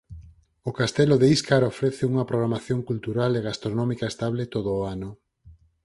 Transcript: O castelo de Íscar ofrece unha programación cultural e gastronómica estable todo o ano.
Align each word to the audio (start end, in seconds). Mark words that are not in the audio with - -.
O 0.69 0.71
castelo 0.79 1.15
de 1.19 1.27
Íscar 1.35 1.63
ofrece 1.73 2.03
unha 2.11 2.27
programación 2.29 2.79
cultural 2.89 3.31
e 3.39 3.45
gastronómica 3.49 4.05
estable 4.13 4.43
todo 4.53 4.69
o 4.79 4.85
ano. 4.95 5.09